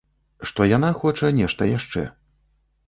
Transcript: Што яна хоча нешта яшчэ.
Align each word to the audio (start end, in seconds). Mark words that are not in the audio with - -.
Што 0.51 0.61
яна 0.71 0.89
хоча 1.03 1.31
нешта 1.41 1.69
яшчэ. 1.77 2.09